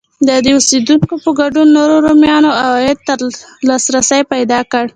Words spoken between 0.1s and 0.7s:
د عادي